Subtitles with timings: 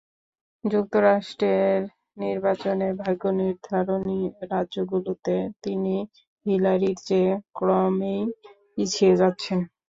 [0.63, 1.79] যুক্তরাষ্ট্রের
[2.17, 4.19] নির্বাচনে ভাগ্য নির্ধারণী
[4.51, 5.95] রাজ্যগুলোতে তিনি
[6.45, 8.21] হিলারির চেয়ে ক্রমেই
[8.73, 9.59] পিছিয়ে যাচ্ছেন।